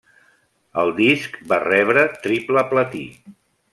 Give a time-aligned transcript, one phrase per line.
[0.83, 3.07] El disc va rebre triple platí.